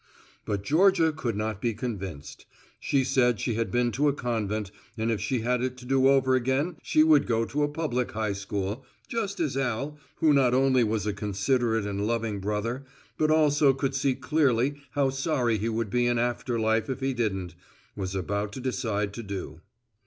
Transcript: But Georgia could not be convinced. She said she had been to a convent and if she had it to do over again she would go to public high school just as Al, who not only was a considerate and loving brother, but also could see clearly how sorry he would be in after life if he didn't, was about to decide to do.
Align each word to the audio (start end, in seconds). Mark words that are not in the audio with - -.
But 0.45 0.63
Georgia 0.63 1.11
could 1.15 1.35
not 1.37 1.61
be 1.61 1.75
convinced. 1.75 2.47
She 2.79 3.03
said 3.03 3.39
she 3.39 3.53
had 3.53 3.69
been 3.69 3.91
to 3.91 4.07
a 4.07 4.13
convent 4.13 4.71
and 4.97 5.11
if 5.11 5.21
she 5.21 5.41
had 5.41 5.61
it 5.61 5.77
to 5.77 5.85
do 5.85 6.07
over 6.07 6.33
again 6.33 6.77
she 6.81 7.03
would 7.03 7.27
go 7.27 7.45
to 7.45 7.67
public 7.67 8.13
high 8.13 8.33
school 8.33 8.83
just 9.07 9.39
as 9.39 9.55
Al, 9.55 9.99
who 10.15 10.33
not 10.33 10.55
only 10.55 10.83
was 10.83 11.05
a 11.05 11.13
considerate 11.13 11.85
and 11.85 12.07
loving 12.07 12.39
brother, 12.39 12.83
but 13.19 13.29
also 13.29 13.73
could 13.73 13.93
see 13.93 14.15
clearly 14.15 14.81
how 14.93 15.11
sorry 15.11 15.59
he 15.59 15.69
would 15.69 15.91
be 15.91 16.07
in 16.07 16.17
after 16.17 16.59
life 16.59 16.89
if 16.89 16.99
he 17.01 17.13
didn't, 17.13 17.53
was 17.95 18.15
about 18.15 18.51
to 18.53 18.59
decide 18.59 19.13
to 19.13 19.21
do. 19.21 19.61